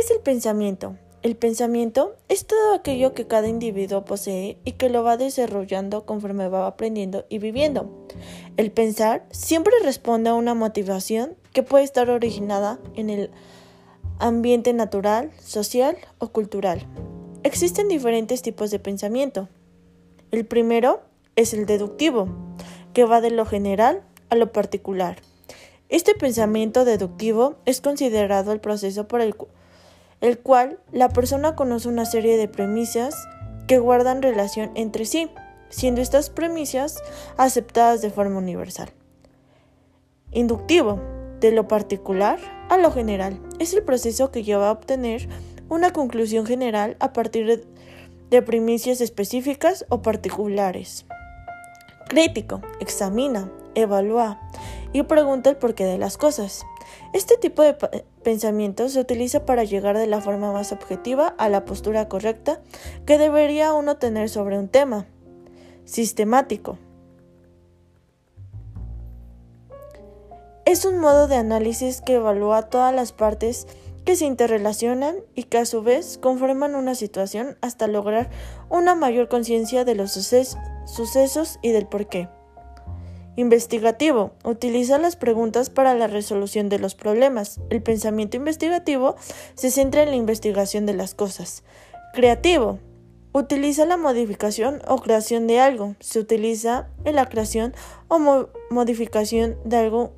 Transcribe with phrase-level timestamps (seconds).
[0.00, 0.96] es el pensamiento?
[1.22, 6.48] El pensamiento es todo aquello que cada individuo posee y que lo va desarrollando conforme
[6.48, 8.06] va aprendiendo y viviendo.
[8.56, 13.30] El pensar siempre responde a una motivación que puede estar originada en el
[14.18, 16.86] ambiente natural, social o cultural.
[17.42, 19.50] Existen diferentes tipos de pensamiento.
[20.30, 21.02] El primero
[21.36, 22.28] es el deductivo,
[22.94, 25.18] que va de lo general a lo particular.
[25.90, 29.34] Este pensamiento deductivo es considerado el proceso por el,
[30.20, 33.14] el cual la persona conoce una serie de premisas
[33.66, 35.30] que guardan relación entre sí,
[35.68, 37.02] siendo estas premisas
[37.36, 38.90] aceptadas de forma universal.
[40.32, 41.00] Inductivo,
[41.40, 42.38] de lo particular
[42.68, 45.28] a lo general, es el proceso que lleva a obtener
[45.68, 47.66] una conclusión general a partir
[48.28, 51.06] de premisas específicas o particulares.
[52.08, 54.40] Crítico, examina, evalúa
[54.92, 56.66] y pregunta el porqué de las cosas.
[57.12, 57.76] Este tipo de
[58.22, 62.60] pensamiento se utiliza para llegar de la forma más objetiva a la postura correcta
[63.06, 65.06] que debería uno tener sobre un tema.
[65.84, 66.78] Sistemático.
[70.64, 73.66] Es un modo de análisis que evalúa todas las partes
[74.04, 78.30] que se interrelacionan y que a su vez conforman una situación hasta lograr
[78.68, 82.28] una mayor conciencia de los sucesos y del porqué.
[83.40, 84.32] Investigativo.
[84.44, 87.58] Utiliza las preguntas para la resolución de los problemas.
[87.70, 89.16] El pensamiento investigativo
[89.54, 91.64] se centra en la investigación de las cosas.
[92.12, 92.80] Creativo.
[93.32, 95.96] Utiliza la modificación o creación de algo.
[96.00, 97.72] Se utiliza en la creación
[98.08, 98.18] o
[98.68, 100.12] modificación de algo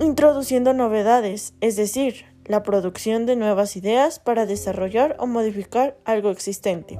[0.00, 6.98] introduciendo novedades, es decir, la producción de nuevas ideas para desarrollar o modificar algo existente.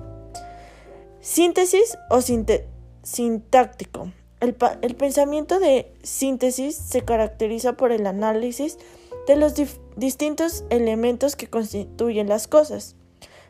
[1.23, 2.21] Síntesis o
[3.03, 4.13] sintáctico.
[4.41, 4.55] El,
[4.97, 8.79] pensamiento de síntesis se caracteriza por el análisis
[9.27, 9.55] de los
[9.97, 12.97] distintos elementos que constituyen las cosas.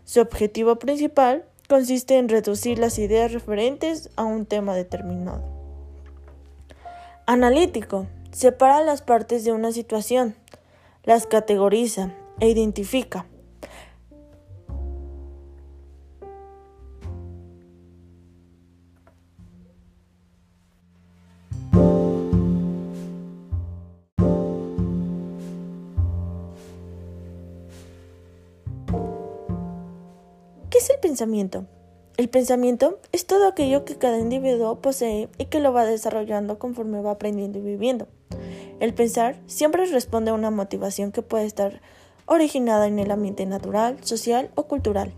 [0.04, 5.44] Su objetivo principal consiste en reducir las ideas referentes a un tema determinado.
[7.26, 10.36] Analítico Separa las partes de una situación,
[11.02, 13.26] las categoriza e identifica.
[30.70, 31.66] ¿Qué es el pensamiento?
[32.16, 37.02] El pensamiento es todo aquello que cada individuo posee y que lo va desarrollando conforme
[37.02, 38.06] va aprendiendo y viviendo.
[38.78, 41.80] El pensar siempre responde a una motivación que puede estar
[42.26, 45.12] originada en el ambiente natural, social o cultural.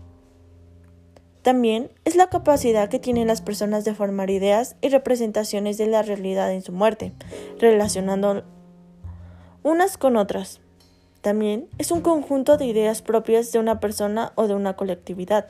[1.43, 6.01] También es la capacidad que tienen las personas de formar ideas y representaciones de la
[6.01, 7.13] realidad en su muerte,
[7.59, 8.43] relacionando
[9.61, 10.62] unas con otras.
[11.23, 15.47] También es un conjunto de ideas propias de una persona o de una colectividad.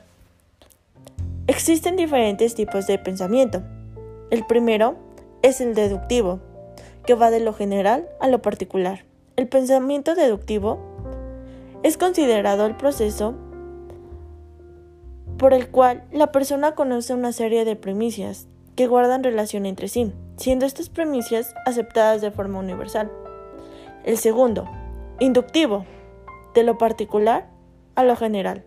[1.48, 3.60] Existen diferentes tipos de pensamiento.
[4.30, 4.94] El primero
[5.42, 6.38] es el deductivo,
[7.04, 9.04] que va de lo general a lo particular.
[9.34, 10.78] El pensamiento deductivo
[11.82, 13.34] es considerado el proceso
[15.38, 18.46] por el cual la persona conoce una serie de premisas
[18.76, 23.10] que guardan relación entre sí, siendo estas premisas aceptadas de forma universal.
[24.04, 24.68] El segundo,
[25.24, 25.86] inductivo,
[26.54, 27.48] de lo particular
[27.94, 28.64] a lo general.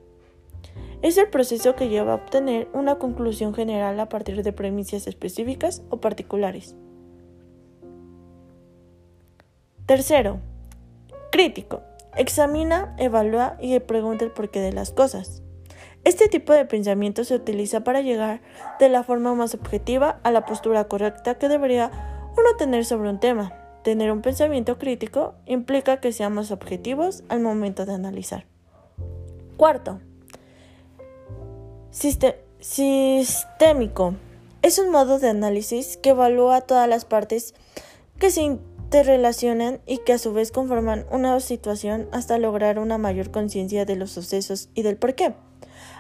[1.04, 5.84] Es el proceso que lleva a obtener una conclusión general a partir de premisas específicas
[5.90, 6.76] o particulares.
[9.86, 10.40] Tercero,
[11.32, 11.82] crítico.
[12.16, 15.44] Examina, evalúa y pregunta el porqué de las cosas.
[16.04, 18.42] Este tipo de pensamiento se utiliza para llegar
[18.80, 21.92] de la forma más objetiva a la postura correcta que debería
[22.32, 23.67] uno tener sobre un tema.
[23.88, 28.46] Tener un pensamiento crítico implica que seamos objetivos al momento de analizar.
[29.56, 30.02] Cuarto,
[32.60, 34.16] sistémico.
[34.62, 37.54] Es un modo de análisis que evalúa todas las partes
[38.20, 43.32] que se interrelacionan y que a su vez conforman una situación hasta lograr una mayor
[43.32, 45.34] conciencia de los sucesos y del porqué.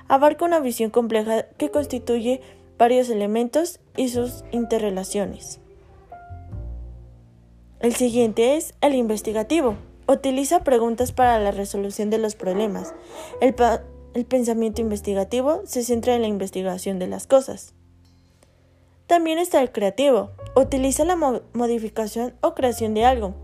[0.09, 2.41] Abarca una visión compleja que constituye
[2.77, 5.61] varios elementos y sus interrelaciones.
[7.79, 9.75] El siguiente es el investigativo.
[10.07, 12.95] Utiliza preguntas para la resolución de los problemas.
[13.39, 13.53] El,
[14.25, 17.75] pensamiento investigativo se centra en la investigación de las cosas.
[19.05, 20.31] También está el creativo.
[20.55, 21.15] Utiliza la
[21.53, 23.35] modificación o creación de algo.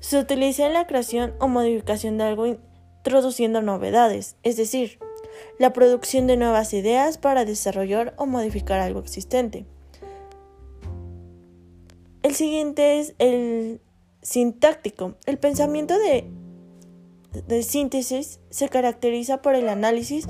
[0.00, 4.98] Se utiliza en la creación o modificación de algo introduciendo novedades, es decir,
[5.60, 9.64] la producción de nuevas ideas para desarrollar o modificar algo existente.
[12.26, 13.80] El siguiente es el
[14.20, 15.14] sintáctico.
[15.26, 20.26] El pensamiento de síntesis se caracteriza por el análisis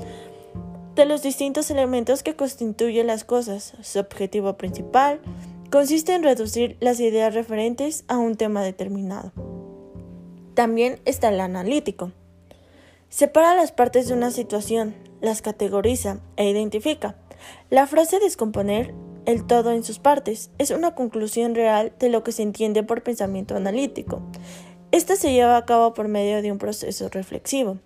[0.93, 3.73] de los distintos elementos que constituyen las cosas.
[3.81, 5.21] Su objetivo principal
[5.71, 9.31] consiste en reducir las ideas referentes a un tema determinado.
[10.53, 12.11] También está el analítico.
[13.09, 17.15] Separa las partes de una situación, las categoriza e identifica.
[17.71, 18.93] La frase descomponer
[19.27, 23.03] el todo en sus partes es una conclusión real de lo que se entiende por
[23.03, 24.21] pensamiento analítico.
[24.91, 27.77] Esta se lleva a cabo por medio de un proceso reflexivo,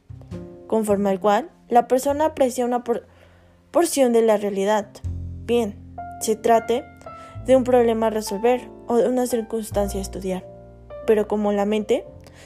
[0.67, 2.83] conforme al cual la persona aprecia una
[3.71, 4.88] porción de la realidad.
[5.47, 5.75] Bien,
[6.21, 6.83] se trate
[7.47, 10.45] de un problema a resolver o de una circunstancia a estudiar.
[11.07, 12.05] Pero como la mente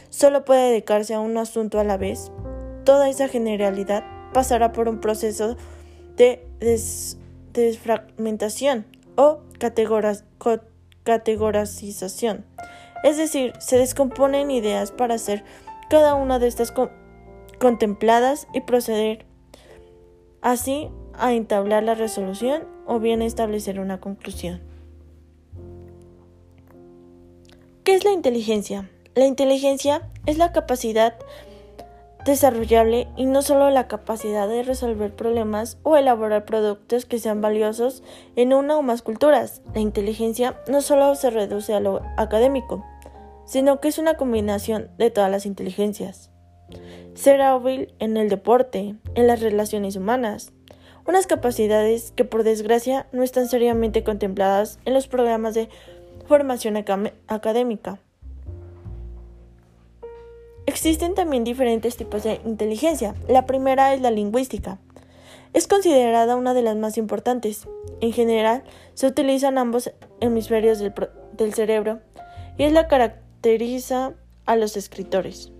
[0.09, 2.31] solo puede dedicarse a un asunto a la vez,
[2.85, 5.57] toda esa generalidad pasará por un proceso
[6.15, 6.47] de
[7.61, 8.85] desfragmentación
[9.15, 9.39] o
[11.03, 12.45] categorización.
[13.03, 15.43] Es decir, se descomponen ideas para hacer
[15.89, 16.73] cada una de estas
[17.59, 19.25] contempladas y proceder
[20.41, 24.61] así a entablar la resolución o bien establecer una conclusión.
[27.83, 28.89] ¿Qué es la inteligencia?
[29.13, 31.15] La inteligencia es la capacidad
[32.25, 38.03] desarrollable y no solo la capacidad de resolver problemas o elaborar productos que sean valiosos
[38.35, 39.61] en una o más culturas.
[39.73, 42.83] La inteligencia no solo se reduce a lo académico,
[43.45, 46.31] sino que es una combinación de todas las inteligencias.
[47.13, 50.51] Ser hábil en el deporte, en las relaciones humanas,
[51.07, 55.69] unas capacidades que por desgracia no están seriamente contempladas en los programas de
[56.27, 56.83] formación
[57.27, 57.99] académica.
[60.67, 63.13] Existen también diferentes tipos de inteligencia.
[63.27, 64.79] La primera es la lingüística.
[65.53, 67.67] Es considerada una de las más importantes.
[68.01, 68.63] En general,
[68.93, 71.99] se utilizan ambos hemisferios del, cerebro
[72.57, 74.13] y es la caracteriza
[74.45, 75.51] a los escritores.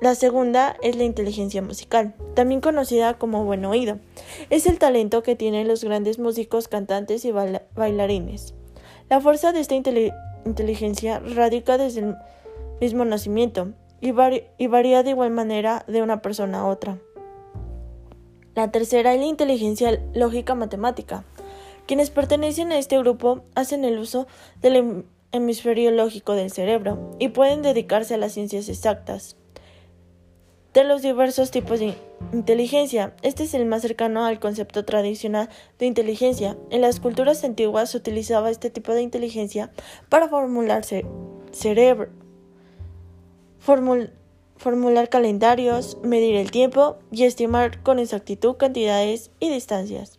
[0.00, 3.98] La, segunda es la inteligencia musical, también conocida como buen oído.
[4.50, 8.54] Es el talento que tienen los grandes músicos, cantantes y bailarines.
[9.08, 12.16] La fuerza de esta inteligencia radica desde el
[12.80, 14.12] mismo nacimiento y,
[14.58, 16.98] y varía de igual manera de una persona a otra.
[18.54, 21.24] La tercera es la inteligencia lógica matemática.
[21.86, 24.26] Quienes pertenecen a este grupo hacen el uso
[24.62, 29.36] del hemisferio lógico del cerebro y pueden dedicarse a las ciencias exactas
[30.74, 31.94] de los diversos tipos de
[32.32, 33.14] inteligencia.
[33.22, 35.48] Este es el más cercano al concepto tradicional
[35.78, 36.58] de inteligencia.
[36.70, 39.70] En las culturas antiguas se utilizaba este tipo de inteligencia
[40.08, 40.84] para formular
[41.52, 42.08] cerebro,
[43.58, 50.18] formular calendarios, medir el tiempo y estimar con exactitud cantidades y distancias.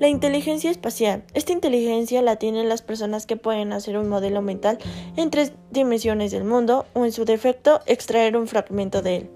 [0.00, 1.24] La inteligencia espacial.
[1.32, 4.78] Esta inteligencia la tienen las personas que pueden hacer un modelo mental
[5.16, 9.35] en tres dimensiones del mundo o en su defecto extraer un fragmento de él.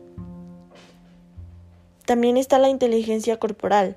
[2.10, 3.96] También está la inteligencia corporal.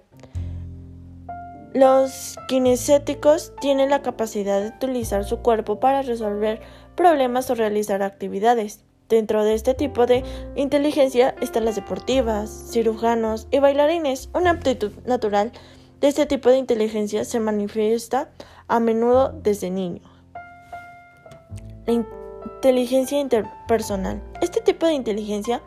[1.73, 6.61] Los kinestéticos tienen la capacidad de utilizar su cuerpo para resolver
[6.95, 8.83] problemas o realizar actividades.
[9.09, 10.23] Dentro de este tipo de
[10.55, 14.29] inteligencia están las deportivas, cirujanos y bailarines.
[14.35, 15.51] Una aptitud natural
[15.99, 18.29] de este tipo de inteligencia se manifiesta
[18.67, 20.03] a menudo desde niño.
[21.87, 24.21] La inteligencia interpersonal.
[24.39, 25.63] Este tipo de inteligencia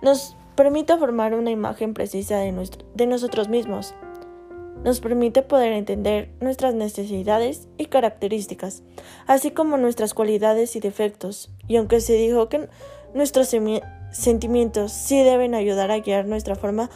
[0.00, 3.94] nos permite formar una imagen precisa de, nosotros mismos.
[4.82, 8.82] Nos permite poder entender nuestras necesidades y características,
[9.28, 11.52] así como nuestras cualidades y defectos.
[11.68, 12.68] Y aunque se dijo que
[13.14, 13.54] nuestros
[14.10, 16.90] sentimientos sí deben ayudar a guiar nuestra forma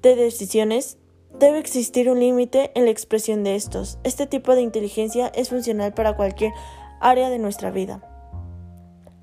[0.00, 0.96] de decisiones,
[1.36, 3.98] debe existir un límite en la expresión de estos.
[4.04, 6.52] Este tipo de inteligencia es funcional para cualquier
[7.00, 8.08] área de nuestra vida.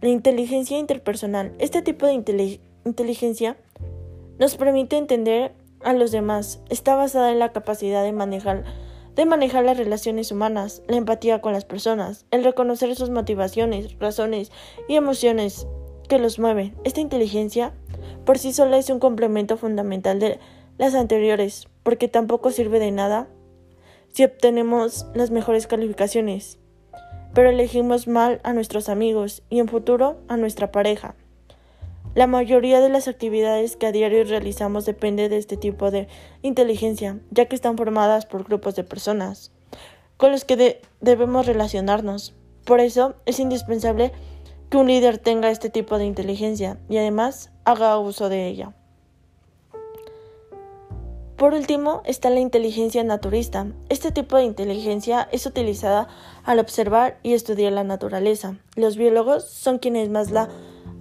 [0.02, 1.54] La inteligencia interpersonal.
[1.58, 3.58] Este tipo de inteligencia inteligencia
[4.40, 6.62] nos permite entender a los demás.
[6.70, 8.64] Está basada en la capacidad de manejar,
[9.16, 14.52] de manejar las relaciones humanas, la empatía con las personas, el reconocer sus motivaciones, razones
[14.88, 15.68] y emociones
[16.08, 16.76] que los mueven.
[16.84, 17.74] Esta inteligencia
[18.26, 20.40] por sí sola es un complemento fundamental de
[20.78, 23.28] las anteriores, porque tampoco sirve de nada
[24.10, 26.60] si obtenemos las mejores calificaciones,
[27.34, 31.16] pero elegimos mal a nuestros amigos y en futuro a nuestra pareja.
[32.14, 36.08] La mayoría de las actividades que a diario realizamos depende de este tipo de
[36.42, 39.52] inteligencia, ya que están formadas por grupos de personas
[40.22, 42.36] con los que debemos relacionarnos.
[42.64, 44.12] Por eso es indispensable
[44.70, 48.76] que un líder tenga este tipo de inteligencia y además haga uso de ella.
[51.38, 53.66] Por último está la inteligencia naturista.
[53.90, 56.08] Este tipo de inteligencia es utilizada
[56.44, 58.58] al observar y estudiar la naturaleza.
[58.76, 60.50] Los biólogos son quienes más la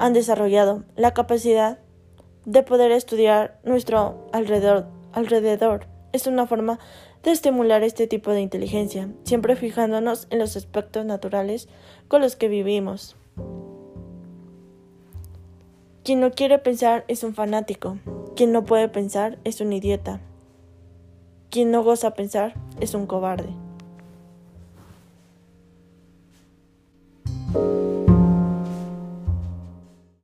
[0.00, 1.78] han desarrollado la capacidad
[2.47, 4.87] de poder estudiar nuestro alrededor.
[5.12, 5.87] alrededor.
[6.12, 6.80] Es una forma
[7.23, 11.69] de estimular este tipo de inteligencia, siempre fijándonos en los aspectos naturales
[12.09, 13.14] con los que vivimos.
[16.02, 17.99] Quien no quiere pensar es un fanático,
[18.35, 20.21] quien no puede pensar es un idiota,
[21.50, 23.50] quien no goza pensar es un cobarde.